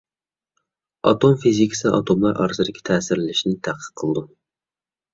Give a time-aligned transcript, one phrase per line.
[1.11, 4.29] ئاتوم فىزىكىسى ئاتوملار ئارىسىدىكى تەسىرلىشىشنى تەتقىق قىلىدۇ.